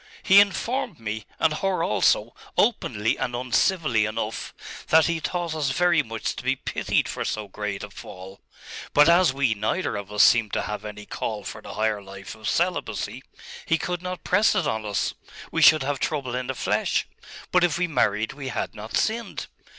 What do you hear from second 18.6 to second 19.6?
not sinned.